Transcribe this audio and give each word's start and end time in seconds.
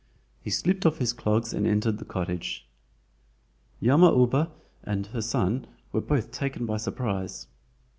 He 0.41 0.49
slipped 0.49 0.83
off 0.87 0.97
his 0.97 1.13
clogs 1.13 1.53
and 1.53 1.67
entered 1.67 1.99
the 1.99 2.05
cottage. 2.05 2.67
Yama 3.79 4.11
uba 4.11 4.51
and 4.83 5.05
her 5.05 5.21
son 5.21 5.67
were 5.91 6.01
both 6.01 6.31
taken 6.31 6.65
by 6.65 6.77
surprise. 6.77 7.45